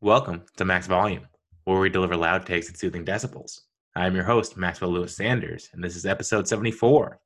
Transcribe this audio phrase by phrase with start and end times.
[0.00, 1.26] Welcome to Max Volume,
[1.64, 3.62] where we deliver loud takes at soothing decibels.
[3.96, 7.18] I'm your host, Maxwell Lewis Sanders, and this is episode 74.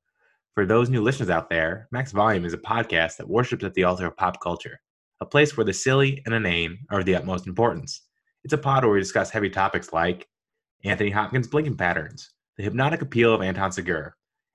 [0.54, 3.84] For those new listeners out there, Max Volume is a podcast that worships at the
[3.84, 4.80] altar of pop culture,
[5.20, 8.08] a place where the silly and inane are of the utmost importance.
[8.42, 10.26] It's a pod where we discuss heavy topics like
[10.82, 14.12] Anthony Hopkins' blinking patterns, the hypnotic appeal of Anton Chigurh,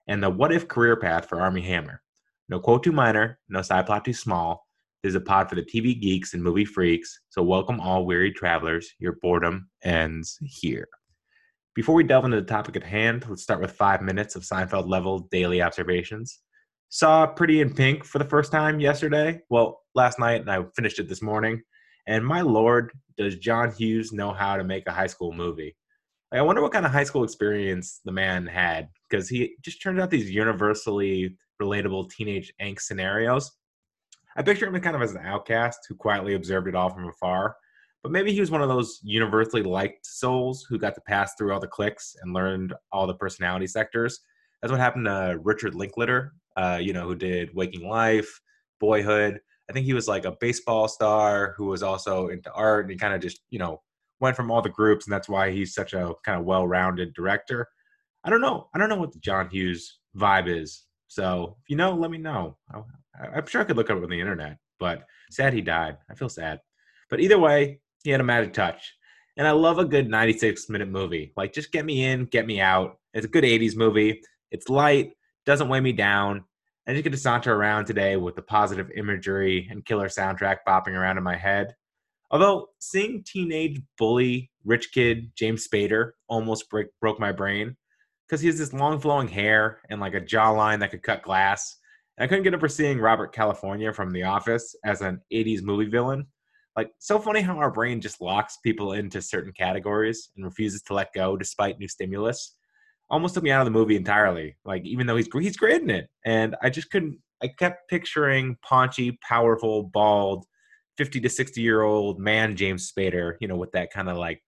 [0.08, 2.02] and the what if career path for Armie Hammer.
[2.50, 4.67] No quote too minor, no side plot too small,
[5.04, 8.90] there's a pod for the TV geeks and movie freaks, so welcome all weary travelers.
[9.00, 10.88] Your boredom ends here.
[11.76, 14.90] Before we delve into the topic at hand, let's start with five minutes of Seinfeld
[14.90, 16.40] level daily observations.
[16.90, 19.40] Saw Pretty in Pink for the first time yesterday.
[19.50, 21.62] Well, last night, and I finished it this morning.
[22.08, 25.76] And my lord, does John Hughes know how to make a high school movie?
[26.32, 29.82] Like, I wonder what kind of high school experience the man had, because he just
[29.84, 33.52] turned out these universally relatable teenage angst scenarios
[34.38, 37.56] I picture him kind of as an outcast who quietly observed it all from afar.
[38.04, 41.52] But maybe he was one of those universally liked souls who got to pass through
[41.52, 44.20] all the cliques and learned all the personality sectors.
[44.62, 48.40] That's what happened to Richard Linklater, uh, you know, who did Waking Life,
[48.80, 49.40] Boyhood.
[49.70, 52.98] I think he was like a baseball star who was also into art and he
[52.98, 53.82] kind of just, you know,
[54.20, 57.68] went from all the groups and that's why he's such a kind of well-rounded director.
[58.24, 58.70] I don't know.
[58.74, 60.86] I don't know what the John Hughes vibe is.
[61.08, 62.58] So if you know, let me know.
[63.20, 65.98] I'm sure I could look up on the internet, but sad he died.
[66.10, 66.60] I feel sad.
[67.10, 68.94] But either way, he had a magic touch.
[69.38, 71.32] And I love a good 96 minute movie.
[71.38, 72.98] Like, just get me in, get me out.
[73.14, 74.22] It's a good 80s movie.
[74.52, 75.12] It's light,
[75.46, 76.44] doesn't weigh me down.
[76.88, 80.94] I just get to saunter around today with the positive imagery and killer soundtrack bopping
[80.94, 81.76] around in my head.
[82.32, 87.76] Although seeing teenage bully rich kid James Spader almost break, broke my brain
[88.28, 91.78] because he has this long flowing hair and like a jawline that could cut glass.
[92.20, 96.26] I couldn't get over seeing Robert California from The Office as an 80s movie villain.
[96.76, 100.94] Like, so funny how our brain just locks people into certain categories and refuses to
[100.94, 102.56] let go despite new stimulus.
[103.10, 104.58] Almost took me out of the movie entirely.
[104.66, 107.20] Like, even though he's he's great in it, and I just couldn't.
[107.42, 110.46] I kept picturing paunchy, powerful, bald,
[110.98, 114.42] 50 to 60 year old man James Spader, you know, with that kind of like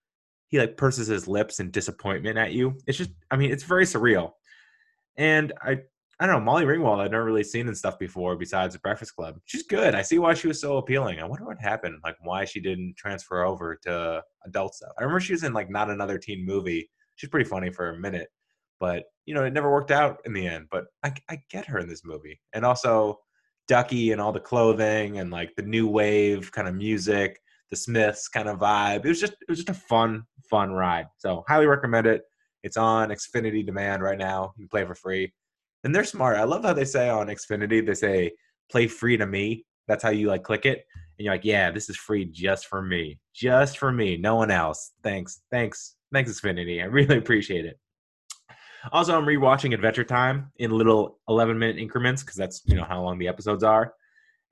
[0.48, 2.76] he like purses his lips in disappointment at you.
[2.86, 4.32] It's just, I mean, it's very surreal.
[5.16, 5.78] And I,
[6.20, 9.16] I don't know, Molly Ringwald, I'd never really seen in stuff before besides the Breakfast
[9.16, 9.36] Club.
[9.46, 9.94] She's good.
[9.94, 11.18] I see why she was so appealing.
[11.18, 14.92] I wonder what happened, like why she didn't transfer over to adult stuff.
[14.98, 16.90] I remember she was in like not another teen movie.
[17.16, 18.28] She's pretty funny for a minute,
[18.78, 20.66] but you know, it never worked out in the end.
[20.70, 23.18] But I, I get her in this movie, and also
[23.66, 28.28] Ducky and all the clothing and like the new wave kind of music the Smiths
[28.28, 29.04] kind of vibe.
[29.04, 31.06] It was just it was just a fun fun ride.
[31.18, 32.22] So highly recommend it.
[32.62, 34.52] It's on Xfinity Demand right now.
[34.56, 35.32] You can play for free,
[35.84, 36.36] and they're smart.
[36.36, 38.32] I love how they say on Xfinity they say
[38.70, 39.64] play free to me.
[39.88, 40.84] That's how you like click it,
[41.18, 44.50] and you're like, yeah, this is free just for me, just for me, no one
[44.50, 44.92] else.
[45.02, 46.82] Thanks, thanks, thanks Xfinity.
[46.82, 47.78] I really appreciate it.
[48.92, 53.02] Also, I'm rewatching Adventure Time in little 11 minute increments because that's you know how
[53.02, 53.94] long the episodes are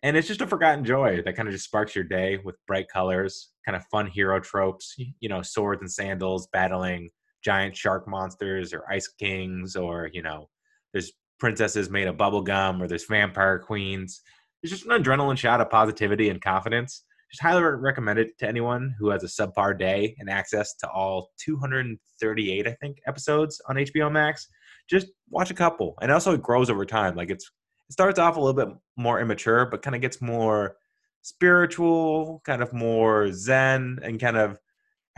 [0.03, 2.89] and it's just a forgotten joy that kind of just sparks your day with bright
[2.89, 7.11] colors, kind of fun hero tropes, you know, swords and sandals battling
[7.43, 10.49] giant shark monsters or ice kings, or you know,
[10.93, 14.23] there's princesses made of bubble gum, or there's vampire queens.
[14.63, 17.05] It's just an adrenaline shot of positivity and confidence.
[17.31, 21.31] Just highly recommend it to anyone who has a subpar day and access to all
[21.45, 24.49] 238, I think, episodes on HBO Max.
[24.89, 27.15] Just watch a couple, and also it grows over time.
[27.15, 27.51] Like it's
[27.89, 30.77] it starts off a little bit more immature, but kind of gets more
[31.23, 34.59] spiritual, kind of more zen, and kind of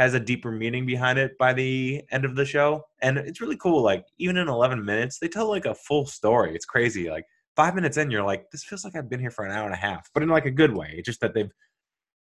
[0.01, 2.83] has a deeper meaning behind it by the end of the show.
[3.03, 3.83] And it's really cool.
[3.83, 6.55] Like even in 11 minutes, they tell like a full story.
[6.55, 7.11] It's crazy.
[7.11, 9.67] Like five minutes in, you're like, this feels like I've been here for an hour
[9.67, 10.95] and a half, but in like a good way.
[10.97, 11.53] It's just that they've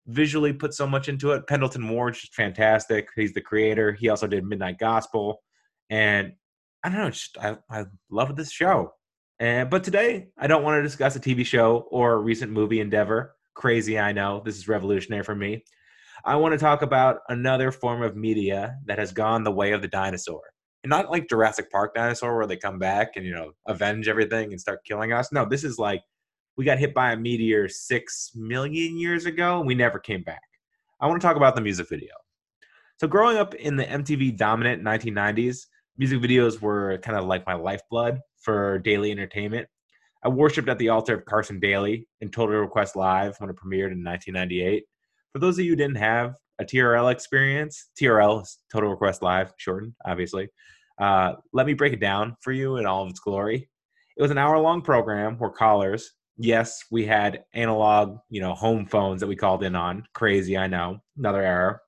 [0.06, 1.46] visually put so much into it.
[1.46, 3.10] Pendleton Ward's just fantastic.
[3.18, 3.92] He's the creator.
[3.92, 5.44] He also did Midnight Gospel,
[5.90, 6.32] and
[6.86, 7.10] I don't know.
[7.10, 8.94] Just I I love this show.
[9.40, 12.80] And, but today, I don't want to discuss a TV show or a recent movie
[12.80, 13.36] endeavor.
[13.56, 14.42] Crazy, I know.
[14.46, 15.66] This is revolutionary for me.
[16.26, 19.82] I want to talk about another form of media that has gone the way of
[19.82, 20.42] the dinosaur.
[20.84, 24.52] And not like Jurassic Park dinosaur where they come back and, you know, avenge everything
[24.52, 25.32] and start killing us.
[25.32, 26.02] No, this is like
[26.56, 30.42] we got hit by a meteor six million years ago and we never came back.
[31.00, 32.14] I want to talk about the music video.
[33.00, 37.54] So, growing up in the MTV dominant 1990s, music videos were kind of like my
[37.54, 39.68] lifeblood for daily entertainment.
[40.24, 43.92] I worshipped at the altar of Carson Daly in Total Request Live when it premiered
[43.92, 44.84] in 1998.
[45.38, 49.94] For those of you didn't have a TRL experience, TRL is Total Request Live, shortened,
[50.04, 50.50] obviously.
[51.00, 53.70] Uh, let me break it down for you in all of its glory.
[54.18, 58.88] It was an hour long program where callers, yes, we had analog, you know, home
[58.88, 60.06] phones that we called in on.
[60.16, 61.82] Crazy, I know, another error.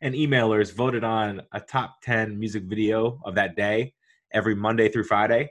[0.00, 3.92] And emailers voted on a top 10 music video of that day
[4.32, 5.50] every Monday through Friday.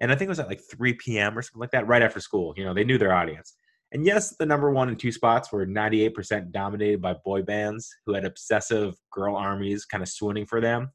[0.00, 1.38] And I think it was at like 3 p.m.
[1.38, 2.54] or something like that, right after school.
[2.56, 3.54] You know, they knew their audience.
[3.92, 8.14] And yes, the number one and two spots were 98% dominated by boy bands who
[8.14, 10.90] had obsessive girl armies kind of swooning for them.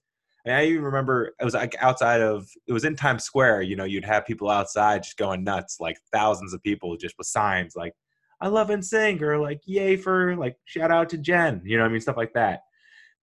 [0.47, 3.61] I even remember it was like outside of it was in Times Square.
[3.63, 7.27] You know, you'd have people outside just going nuts, like thousands of people just with
[7.27, 7.93] signs like
[8.41, 11.89] "I love NSYNC" or like "Yay for like shout out to Jen." You know, I
[11.89, 12.61] mean stuff like that.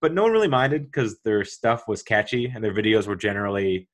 [0.01, 3.89] But no one really minded because their stuff was catchy and their videos were generally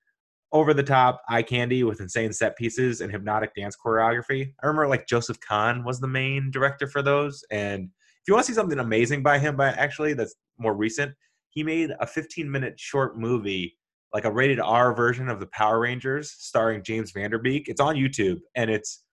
[0.56, 4.54] over the top eye candy with insane set pieces and hypnotic dance choreography.
[4.63, 7.44] I remember like Joseph Kahn was the main director for those.
[7.52, 11.13] And if you want to see something amazing by him, but actually that's more recent,
[11.50, 13.78] he made a 15 minute short movie,
[14.13, 17.68] like a rated R version of the Power Rangers, starring James Van Der Beek.
[17.68, 19.04] It's on YouTube, and it's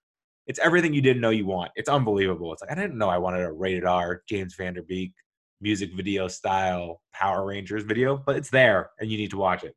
[0.47, 1.73] it's everything you didn't know you want.
[1.75, 2.53] It's unbelievable.
[2.53, 5.13] It's like I didn't know I wanted a rated R James Van Der Beek
[5.61, 9.75] music video style Power Rangers video, but it's there, and you need to watch it.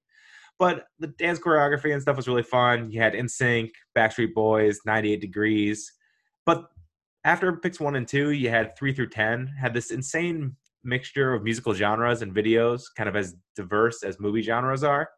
[0.57, 2.91] But the dance choreography and stuff was really fun.
[2.91, 5.91] You had NSYNC, Backstreet Boys, 98 Degrees.
[6.45, 6.65] But
[7.25, 11.43] after picks one and two, you had three through 10, had this insane mixture of
[11.43, 15.09] musical genres and videos, kind of as diverse as movie genres are.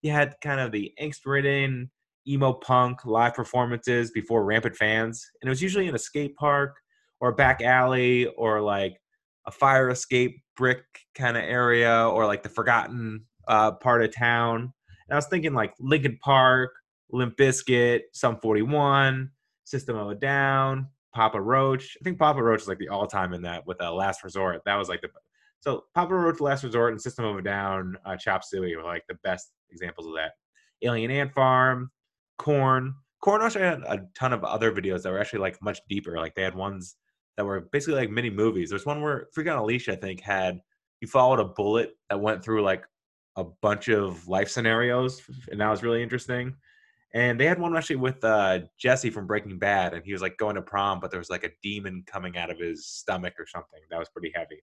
[0.00, 1.90] You had kind of the angst ridden,
[2.28, 5.28] emo punk live performances before rampant fans.
[5.40, 6.76] And it was usually in a skate park
[7.20, 8.96] or a back alley or like
[9.46, 10.84] a fire escape brick
[11.14, 14.72] kind of area or like the forgotten uh, part of town.
[15.08, 16.72] And I was thinking like Linkin Park,
[17.10, 19.30] Limp Bizkit, Sum 41,
[19.64, 21.96] System of a Down, Papa Roach.
[22.00, 24.24] I think Papa Roach is like the all time in that with a uh, Last
[24.24, 24.62] Resort.
[24.64, 25.08] That was like the
[25.60, 29.04] so Papa Roach, Last Resort, and System of a Down, uh, Chop Suey were like
[29.08, 30.32] the best examples of that.
[30.82, 31.90] Alien Ant Farm,
[32.38, 32.94] Corn.
[33.20, 36.18] Korn also had a ton of other videos that were actually like much deeper.
[36.18, 36.96] Like they had ones
[37.36, 38.70] that were basically like mini movies.
[38.70, 40.60] There's one where Freak on a Leash, I think, had
[41.00, 42.84] you followed a bullet that went through like
[43.36, 46.54] a bunch of life scenarios, and that was really interesting.
[47.14, 50.36] And they had one actually with uh, Jesse from Breaking Bad, and he was like
[50.36, 53.46] going to prom, but there was like a demon coming out of his stomach or
[53.46, 53.80] something.
[53.90, 54.62] That was pretty heavy.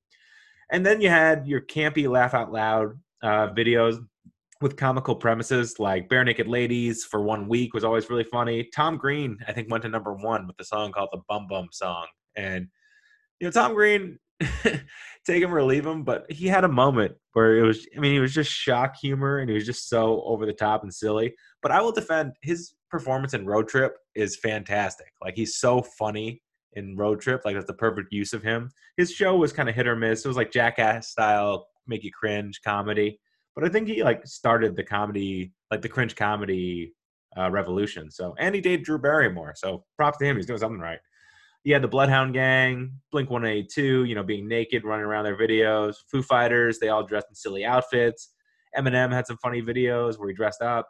[0.69, 4.05] And then you had your campy, laugh out loud uh, videos
[4.61, 8.69] with comical premises like Barenaked Ladies for one week was always really funny.
[8.73, 11.67] Tom Green, I think, went to number one with the song called the Bum Bum
[11.71, 12.07] Song.
[12.35, 12.67] And,
[13.39, 14.19] you know, Tom Green,
[15.25, 18.13] take him or leave him, but he had a moment where it was, I mean,
[18.13, 21.33] he was just shock humor and he was just so over the top and silly.
[21.61, 25.07] But I will defend his performance in Road Trip is fantastic.
[25.21, 26.41] Like he's so funny
[26.73, 27.41] in Road Trip.
[27.45, 28.69] Like that's the perfect use of him.
[28.97, 30.25] His show was kind of hit or miss.
[30.25, 33.19] It was like Jackass style, make you cringe comedy.
[33.55, 36.93] But I think he like started the comedy, like the cringe comedy
[37.37, 38.11] uh, revolution.
[38.11, 39.53] So and he dated Drew Barrymore.
[39.55, 40.35] So props to him.
[40.35, 40.99] He's doing something right.
[41.63, 45.95] He had the Bloodhound Gang, Blink 182, you know, being naked, running around their videos.
[46.11, 48.33] Foo Fighters, they all dressed in silly outfits.
[48.77, 50.87] Eminem had some funny videos where he dressed up.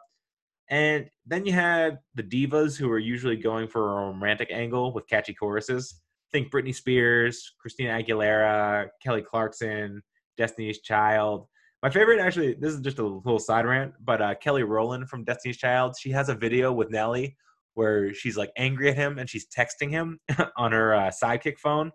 [0.70, 5.06] And then you had the divas who were usually going for a romantic angle with
[5.06, 6.00] catchy choruses.
[6.32, 10.02] Think Britney Spears, Christina Aguilera, Kelly Clarkson,
[10.36, 11.46] Destiny's Child.
[11.82, 15.22] My favorite, actually, this is just a little side rant, but uh, Kelly Rowland from
[15.22, 17.36] Destiny's Child, she has a video with Nelly
[17.74, 20.18] where she's like angry at him and she's texting him
[20.56, 21.90] on her uh, sidekick phone.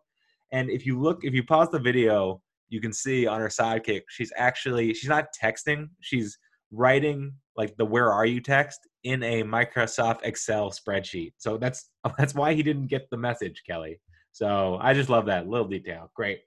[0.51, 4.01] And if you look, if you pause the video, you can see on her sidekick,
[4.09, 6.37] she's actually, she's not texting, she's
[6.71, 11.33] writing like the where are you text in a Microsoft Excel spreadsheet.
[11.37, 13.99] So that's that's why he didn't get the message, Kelly.
[14.31, 16.11] So I just love that little detail.
[16.15, 16.39] Great.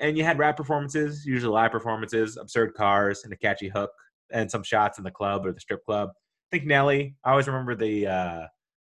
[0.00, 3.90] And you had rap performances, usually live performances, absurd cars, and a catchy hook,
[4.32, 6.10] and some shots in the club or the strip club.
[6.10, 7.14] I think Nelly.
[7.24, 8.46] I always remember the uh,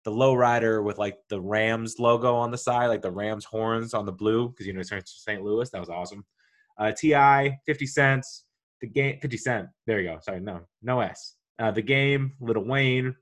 [0.04, 4.06] the lowrider with like the Rams logo on the side, like the Rams horns on
[4.06, 5.42] the blue, because you know it's St.
[5.42, 5.70] Louis.
[5.70, 6.26] That was awesome.
[6.78, 8.46] Uh, T.I., Fifty Cents,
[8.84, 12.66] the game 50 cent there you go sorry no no s uh, the game Lil
[12.66, 13.16] Wayne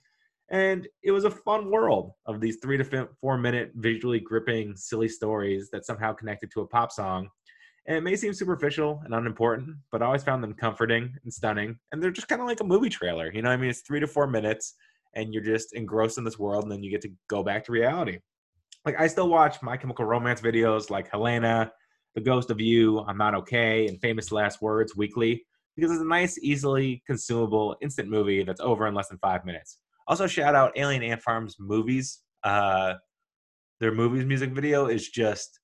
[0.49, 5.07] and it was a fun world of these three to four minute visually gripping silly
[5.07, 7.29] stories that somehow connected to a pop song
[7.85, 11.77] and it may seem superficial and unimportant but i always found them comforting and stunning
[11.91, 13.99] and they're just kind of like a movie trailer you know i mean it's three
[13.99, 14.73] to four minutes
[15.15, 17.71] and you're just engrossed in this world and then you get to go back to
[17.71, 18.17] reality
[18.85, 21.71] like i still watch my chemical romance videos like helena
[22.15, 25.43] the ghost of you i'm not okay and famous last words weekly
[25.75, 29.77] because it's a nice, easily consumable instant movie that's over in less than five minutes.
[30.07, 32.19] Also, shout out Alien Ant Farm's movies.
[32.43, 32.95] Uh,
[33.79, 35.59] their movies music video is just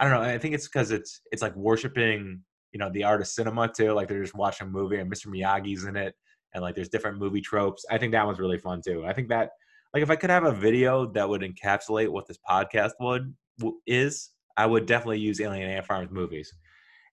[0.00, 0.28] I don't know.
[0.28, 2.40] I think it's because it's it's like worshiping
[2.72, 3.92] you know the art of cinema too.
[3.92, 5.26] Like they're just watching a movie and Mr.
[5.26, 6.14] Miyagi's in it,
[6.54, 7.84] and like there's different movie tropes.
[7.90, 9.04] I think that one's really fun too.
[9.06, 9.50] I think that
[9.94, 13.34] Like if I could have a video that would encapsulate what this podcast would
[13.86, 16.52] is, I would definitely use Alien Ant Farm's movies.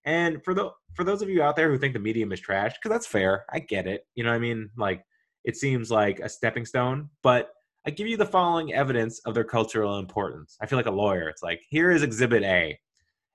[0.06, 2.74] And for the for those of you out there who think the medium is trash,
[2.74, 4.06] because that's fair, I get it.
[4.16, 4.70] You know what I mean?
[4.78, 5.04] Like
[5.44, 7.52] it seems like a stepping stone, but
[7.86, 10.58] I give you the following evidence of their cultural importance.
[10.62, 11.30] I feel like a lawyer.
[11.30, 12.78] It's like here is Exhibit A,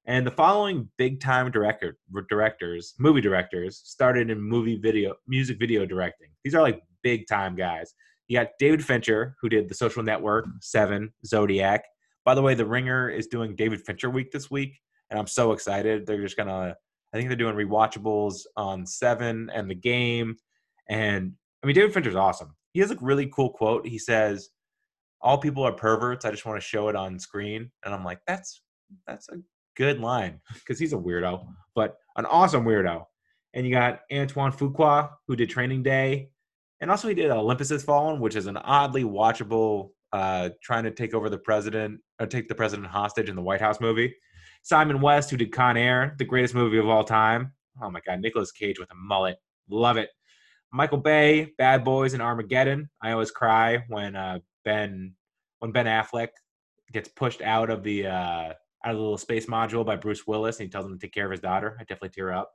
[0.06, 1.96] and the following big time director
[2.28, 6.28] directors, movie directors, started in movie video, music video directing.
[6.42, 7.94] These are like big time guys.
[8.28, 11.84] You got David Fincher, who did The Social Network, Seven, Zodiac.
[12.25, 14.78] By the way, The Ringer is doing David Fincher Week this week,
[15.11, 16.06] and I'm so excited.
[16.06, 16.76] They're just gonna,
[17.12, 20.37] I think they're doing rewatchables on Seven and The Game,
[20.88, 21.32] and
[21.62, 22.54] I mean David Fincher's awesome.
[22.73, 23.87] He has a really cool quote.
[23.87, 24.50] He says,
[25.20, 26.25] "All people are perverts.
[26.25, 28.62] I just want to show it on screen," and I'm like, that's
[29.06, 29.37] that's a
[29.76, 33.04] good line because he's a weirdo, but an awesome weirdo.
[33.54, 36.31] And you got Antoine Fuqua, who did Training Day,
[36.81, 40.90] and also he did Olympus Has Fallen, which is an oddly watchable, uh, trying to
[40.90, 44.14] take over the president or take the president hostage in the White House movie.
[44.62, 47.52] Simon West, who did Con Air, the greatest movie of all time.
[47.83, 49.37] Oh my God, Nicolas Cage with a mullet,
[49.69, 50.11] love it.
[50.73, 52.90] Michael Bay, Bad Boys, and Armageddon.
[53.00, 55.14] I always cry when uh, Ben
[55.61, 56.28] when Ben Affleck
[56.93, 58.52] gets pushed out of the uh,
[58.84, 61.14] out of the little space module by Bruce Willis, and he tells him to take
[61.14, 61.76] care of his daughter.
[61.80, 62.52] I definitely tear up.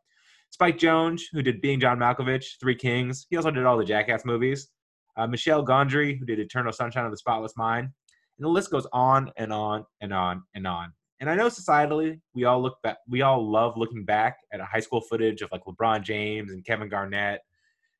[0.51, 3.27] Spike Jonze, who did Being John Malkovich, Three Kings.
[3.29, 4.69] He also did all the Jackass movies.
[5.17, 7.89] Uh, Michel Gondry, who did Eternal Sunshine of the Spotless Mind.
[8.37, 10.93] And the list goes on and on and on and on.
[11.19, 14.65] And I know societally, we all look back, we all love looking back at a
[14.65, 17.41] high school footage of like LeBron James and Kevin Garnett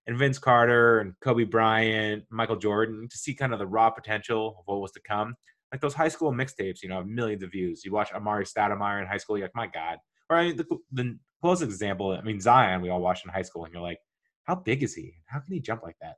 [0.07, 4.55] and Vince Carter and Kobe Bryant, Michael Jordan to see kind of the raw potential
[4.59, 5.35] of what was to come
[5.71, 7.83] like those high school mixtapes, you know, millions of views.
[7.85, 9.97] You watch Amar'e Stoudemire in high school, you're like, my God.
[10.29, 13.41] Or I mean, the, the closest example, I mean, Zion, we all watched in high
[13.43, 13.99] school, and you're like,
[14.45, 15.13] how big is he?
[15.27, 16.15] How can he jump like that?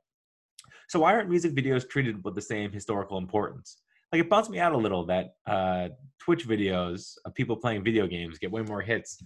[0.88, 3.78] So why aren't music videos treated with the same historical importance?
[4.10, 8.06] Like it bumps me out a little that uh, Twitch videos of people playing video
[8.06, 9.22] games get way more hits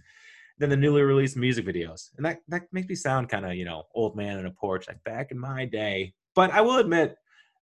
[0.58, 3.64] than the newly released music videos, and that that makes me sound kind of you
[3.64, 6.14] know old man in a porch like back in my day.
[6.34, 7.16] But I will admit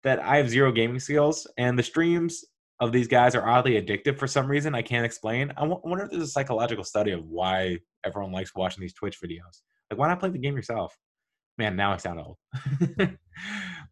[0.03, 2.45] that I have zero gaming skills, and the streams
[2.81, 4.75] of these guys are oddly addictive for some reason.
[4.75, 5.53] I can't explain.
[5.57, 9.63] I wonder if there's a psychological study of why everyone likes watching these Twitch videos.
[9.91, 10.97] Like, why not play the game yourself?
[11.59, 12.37] Man, now I sound old.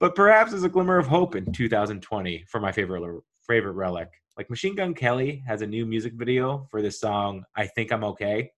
[0.00, 4.08] but perhaps there's a glimmer of hope in 2020 for my favorite favorite relic.
[4.38, 8.04] Like Machine Gun Kelly has a new music video for this song "I Think I'm
[8.04, 8.50] Okay"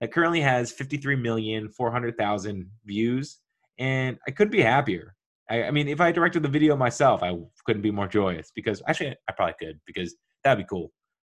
[0.00, 3.38] that currently has 53 million 400,000 views,
[3.78, 5.14] and I couldn't be happier.
[5.50, 8.82] I, I, mean, if I directed the video myself, I couldn't be more joyous because
[8.86, 10.14] actually I probably could because
[10.44, 10.92] that'd be cool.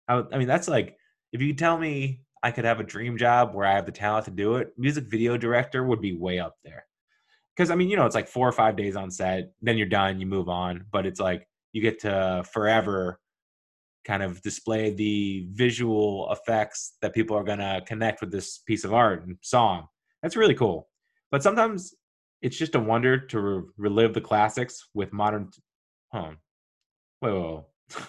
[0.09, 0.97] I, I mean, that's like
[1.33, 4.26] if you tell me I could have a dream job where I have the talent
[4.26, 6.85] to do it, music video director would be way up there.
[7.56, 9.87] Because I mean, you know, it's like four or five days on set, then you're
[9.87, 10.85] done, you move on.
[10.92, 13.18] But it's like you get to forever
[14.04, 18.92] kind of display the visual effects that people are gonna connect with this piece of
[18.92, 19.87] art and song.
[20.23, 20.88] That's really cool.
[21.30, 21.94] But sometimes
[22.44, 25.50] it's just a wonder to re- relive the classics with modern.
[26.12, 26.32] Huh.
[27.22, 28.06] Wait, wait, wait.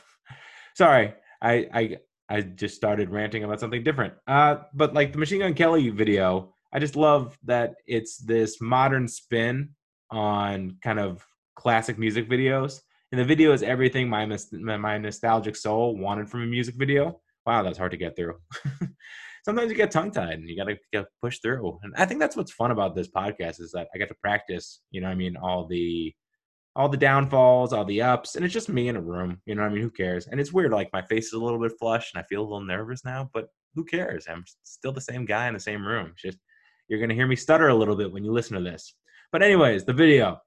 [0.76, 4.14] Sorry, I I I just started ranting about something different.
[4.28, 9.08] Uh, but like the Machine Gun Kelly video, I just love that it's this modern
[9.08, 9.70] spin
[10.12, 11.26] on kind of
[11.56, 12.82] classic music videos.
[13.14, 17.22] And the video is everything my my nostalgic soul wanted from a music video.
[17.46, 18.36] Wow, that's hard to get through.
[19.46, 21.80] sometimes you get tongue tied and you got to push through.
[21.84, 24.82] And I think that's what's fun about this podcast is that I get to practice,
[24.90, 26.14] you know I mean, all the
[26.76, 29.42] all the downfalls, all the ups, and it's just me in a room.
[29.46, 29.82] You know I mean?
[29.82, 30.28] Who cares?
[30.28, 32.44] And it's weird, like my face is a little bit flushed and I feel a
[32.44, 34.26] little nervous now, but who cares?
[34.30, 36.08] I'm still the same guy in the same room.
[36.12, 36.40] It's just
[36.88, 38.96] you're gonna hear me stutter a little bit when you listen to this.
[39.32, 40.40] But anyways, the video,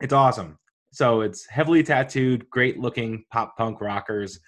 [0.00, 0.58] it's awesome.
[0.92, 4.38] So it's heavily tattooed, great looking pop punk rockers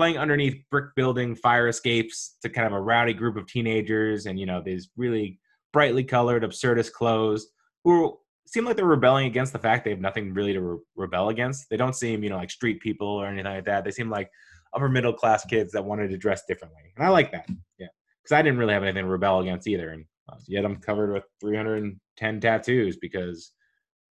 [0.00, 4.40] playing underneath brick building fire escapes to kind of a rowdy group of teenagers and
[4.40, 5.38] you know these really
[5.74, 7.48] brightly colored absurdist clothes
[7.84, 11.28] who seem like they're rebelling against the fact they have nothing really to re- rebel
[11.28, 11.68] against.
[11.68, 13.84] They don't seem you know like street people or anything like that.
[13.84, 14.30] They seem like
[14.74, 16.80] upper middle class kids that wanted to dress differently.
[16.96, 17.46] And i like that.
[17.78, 17.88] Yeah.
[18.22, 19.90] Because i didn't really have anything to rebel against either.
[19.90, 23.52] And uh, yet i'm covered with 310 tattoos because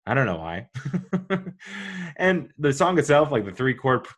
[0.06, 0.68] I don't know why.
[2.16, 4.08] and the song itself, like the three chord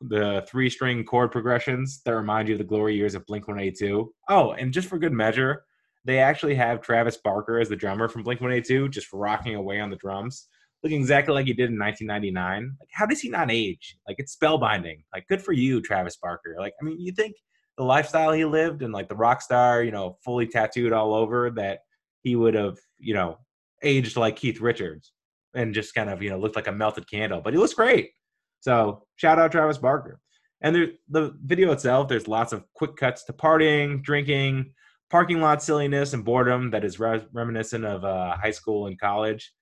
[0.00, 4.12] the three string chord progressions that remind you of the glory years of Blink 182.
[4.28, 5.64] Oh, and just for good measure,
[6.04, 9.90] they actually have Travis Barker as the drummer from Blink 182 just rocking away on
[9.90, 10.48] the drums,
[10.82, 12.76] looking exactly like he did in 1999.
[12.80, 13.98] Like, how does he not age?
[14.08, 15.02] Like, it's spellbinding.
[15.12, 16.56] Like, good for you, Travis Barker.
[16.58, 17.36] Like, I mean, you think
[17.76, 21.50] the lifestyle he lived and like the rock star, you know, fully tattooed all over,
[21.50, 21.80] that
[22.22, 23.38] he would have, you know,
[23.82, 25.12] aged like Keith Richards
[25.54, 27.40] and just kind of, you know, looked like a melted candle.
[27.40, 28.10] But he looks great.
[28.60, 30.20] So shout out Travis Barker.
[30.62, 34.72] And there, the video itself, there's lots of quick cuts to partying, drinking,
[35.10, 39.52] parking lot silliness, and boredom that is re- reminiscent of uh, high school and college.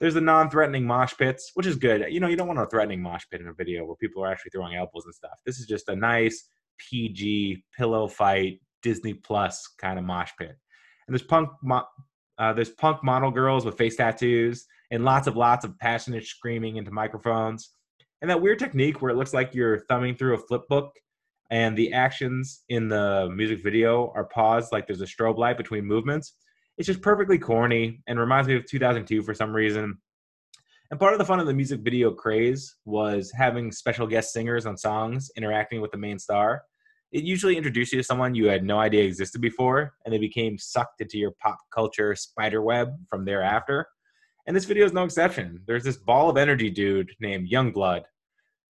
[0.00, 2.04] There's the non-threatening mosh pits, which is good.
[2.08, 4.30] You know, you don't want a threatening mosh pit in a video where people are
[4.30, 5.38] actually throwing elbows and stuff.
[5.44, 6.48] This is just a nice
[6.78, 10.56] PG pillow fight Disney Plus kind of mosh pit.
[11.06, 11.86] And there's punk, mo-
[12.38, 16.76] uh, there's punk model girls with face tattoos and lots of lots of passionate screaming
[16.76, 17.70] into microphones.
[18.20, 20.92] And that weird technique where it looks like you're thumbing through a flip book
[21.50, 25.84] and the actions in the music video are paused like there's a strobe light between
[25.84, 26.34] movements.
[26.76, 29.98] It's just perfectly corny and reminds me of 2002 for some reason.
[30.90, 34.66] And part of the fun of the music video craze was having special guest singers
[34.66, 36.62] on songs interacting with the main star.
[37.12, 40.58] It usually introduced you to someone you had no idea existed before, and they became
[40.58, 43.86] sucked into your pop culture spider web from thereafter.
[44.48, 45.60] And this video is no exception.
[45.66, 48.02] There's this ball of energy dude named Yungblud,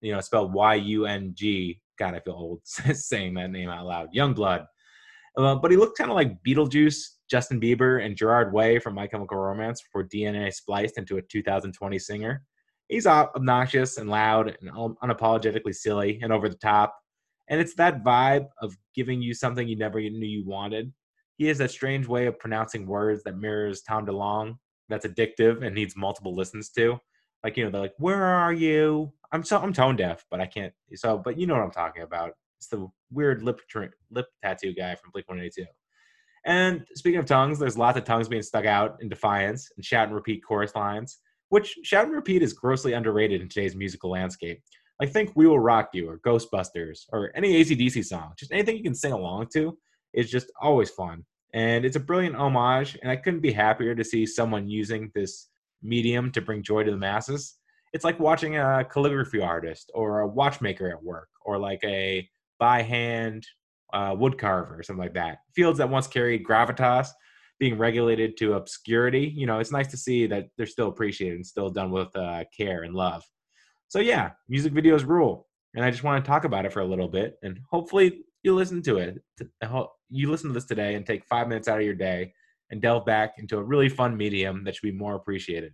[0.01, 1.81] you know, spelled Y U N G.
[2.01, 4.09] God, I feel old saying that name out loud.
[4.13, 4.67] Yungblud.
[5.37, 9.07] Uh, but he looked kind of like Beetlejuice, Justin Bieber, and Gerard Way from My
[9.07, 12.43] Chemical Romance before DNA spliced into a 2020 singer.
[12.89, 16.93] He's obnoxious and loud and unapologetically silly and over the top.
[17.51, 20.93] And it's that vibe of giving you something you never knew you wanted.
[21.37, 24.57] He has that strange way of pronouncing words that mirrors Tom DeLonge
[24.89, 26.99] that's addictive and needs multiple listens to.
[27.45, 30.47] Like you know, they're like, "Where are you?" I'm so I'm tone deaf, but I
[30.47, 30.73] can't.
[30.95, 32.33] So, but you know what I'm talking about.
[32.59, 33.61] It's the weird lip
[34.11, 35.65] lip tattoo guy from Blink 182.
[36.45, 40.07] And speaking of tongues, there's lots of tongues being stuck out in defiance and shout
[40.07, 41.19] and repeat chorus lines,
[41.51, 44.61] which shout and repeat is grossly underrated in today's musical landscape.
[45.01, 48.83] I think "We Will Rock You" or Ghostbusters or any AC/DC song, just anything you
[48.83, 49.79] can sing along to
[50.15, 51.25] is just always fun
[51.59, 55.49] and it's a brilliant homage and i couldn't be happier to see someone using this
[55.83, 57.57] medium to bring joy to the masses.
[57.93, 62.83] It's like watching a calligraphy artist or a watchmaker at work or like a by
[62.83, 63.47] hand
[63.93, 65.39] uh, wood carver or something like that.
[65.55, 67.09] Fields that once carried gravitas
[67.59, 71.47] being regulated to obscurity you know it's nice to see that they're still appreciated and
[71.47, 73.23] still done with uh, care and love.
[73.89, 76.87] So yeah music videos rule and i just want to talk about it for a
[76.87, 79.19] little bit and hopefully you listen to it
[80.11, 82.33] you listen to this today and take five minutes out of your day
[82.71, 85.73] and delve back into a really fun medium that should be more appreciated.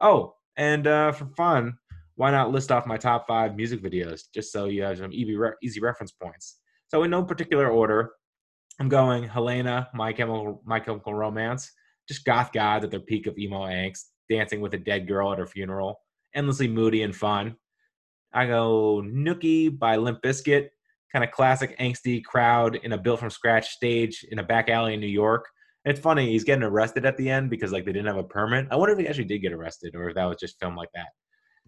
[0.00, 1.76] Oh, and uh, for fun,
[2.14, 5.80] why not list off my top five music videos just so you have some easy,
[5.80, 6.60] reference points?
[6.88, 8.10] So, in no particular order,
[8.78, 11.70] I'm going Helena, My Chemical, My Chemical Romance,
[12.08, 15.38] just goth gods at their peak of emo angst, dancing with a dead girl at
[15.38, 16.00] her funeral,
[16.34, 17.56] endlessly moody and fun.
[18.32, 20.68] I go Nookie by Limp Bizkit,
[21.12, 24.94] kind of classic angsty crowd in a built from scratch stage in a back alley
[24.94, 25.46] in New York.
[25.84, 28.24] And it's funny, he's getting arrested at the end because like they didn't have a
[28.24, 28.68] permit.
[28.70, 30.90] I wonder if he actually did get arrested or if that was just filmed like
[30.94, 31.08] that.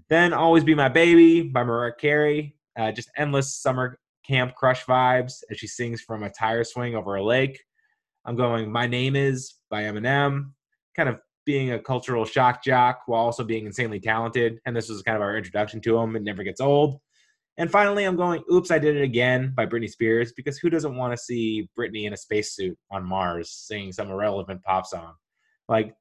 [0.09, 2.57] Then Always Be My Baby by Mariah Carey.
[2.79, 7.17] Uh, just endless summer camp crush vibes as she sings from a tire swing over
[7.17, 7.61] a lake.
[8.25, 10.53] I'm going My Name Is by Eminem,
[10.97, 14.59] kind of being a cultural shock jock while also being insanely talented.
[14.65, 16.15] And this was kind of our introduction to him.
[16.15, 17.01] It never gets old.
[17.59, 20.97] And finally, I'm going, Oops, I Did It Again by Britney Spears, because who doesn't
[20.97, 25.15] want to see Britney in a spacesuit on Mars singing some irrelevant pop song?
[25.69, 25.95] Like,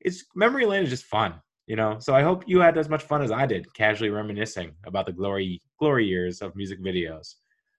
[0.00, 1.34] it's memory lane is just fun,
[1.66, 1.98] you know?
[1.98, 5.12] So I hope you had as much fun as I did, casually reminiscing about the
[5.12, 7.34] glory glory years of music videos.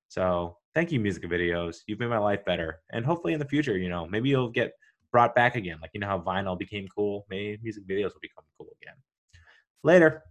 [0.10, 1.78] So thank you, music videos.
[1.88, 2.82] You've made my life better.
[2.91, 4.73] And hopefully in the future, you know, maybe you'll get
[5.12, 5.78] brought back again.
[5.82, 7.25] Like, you know how vinyl became cool?
[7.30, 8.95] Maybe music videos will become cool again.
[9.84, 10.23] Later.